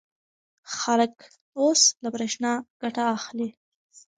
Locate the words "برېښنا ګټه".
2.13-3.03